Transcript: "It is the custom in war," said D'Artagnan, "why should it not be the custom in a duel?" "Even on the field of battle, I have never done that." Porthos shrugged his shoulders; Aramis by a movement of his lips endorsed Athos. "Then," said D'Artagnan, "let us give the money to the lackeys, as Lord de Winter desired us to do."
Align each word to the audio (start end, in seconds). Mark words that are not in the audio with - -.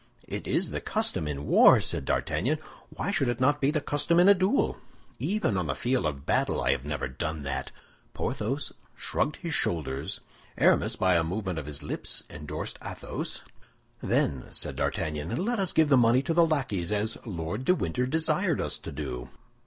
"It 0.27 0.47
is 0.47 0.71
the 0.71 0.81
custom 0.81 1.27
in 1.27 1.45
war," 1.45 1.79
said 1.79 2.05
D'Artagnan, 2.05 2.57
"why 2.89 3.11
should 3.11 3.27
it 3.29 3.39
not 3.39 3.61
be 3.61 3.69
the 3.69 3.79
custom 3.81 4.19
in 4.19 4.27
a 4.27 4.33
duel?" 4.33 4.77
"Even 5.19 5.57
on 5.57 5.67
the 5.67 5.75
field 5.75 6.07
of 6.07 6.25
battle, 6.25 6.59
I 6.59 6.71
have 6.71 6.83
never 6.83 7.07
done 7.07 7.43
that." 7.43 7.71
Porthos 8.15 8.71
shrugged 8.95 9.35
his 9.35 9.53
shoulders; 9.53 10.19
Aramis 10.57 10.95
by 10.95 11.17
a 11.17 11.23
movement 11.23 11.59
of 11.59 11.67
his 11.67 11.83
lips 11.83 12.23
endorsed 12.31 12.79
Athos. 12.83 13.43
"Then," 14.01 14.45
said 14.49 14.75
D'Artagnan, 14.75 15.35
"let 15.45 15.59
us 15.59 15.71
give 15.71 15.89
the 15.89 15.97
money 15.97 16.23
to 16.23 16.33
the 16.33 16.47
lackeys, 16.47 16.91
as 16.91 17.19
Lord 17.23 17.63
de 17.63 17.75
Winter 17.75 18.07
desired 18.07 18.59
us 18.59 18.79
to 18.79 18.91
do." 18.91 19.29